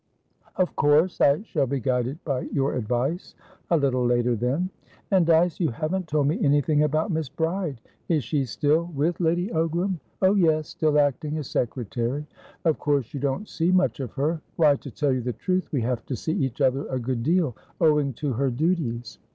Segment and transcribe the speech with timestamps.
[0.55, 3.35] "Of course I shall be guided by your advice.
[3.69, 4.71] A little later, then.
[5.11, 7.79] And, Dyce, you haven't told me anything about Miss Bride.
[8.09, 10.69] Is she still with Lady Ogram?" "Oh yes.
[10.69, 12.25] Still acting as secretary."
[12.65, 15.81] "Of course you don't see much of her?" "Why, to tell you the truth, we
[15.81, 19.19] have to see each other a good deal, owing to her duties."